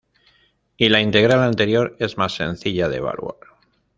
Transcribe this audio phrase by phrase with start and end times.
[0.77, 3.37] Y la integral anterior es más sencilla de evaluar.